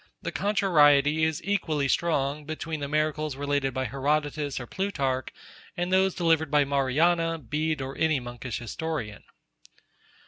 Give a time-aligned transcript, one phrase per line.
[0.23, 5.29] The contrariety is equally strong between the miracles related by Herodotus or Plutarch,
[5.77, 9.23] and those delivered by Mariana, Bede, or any monkish historian.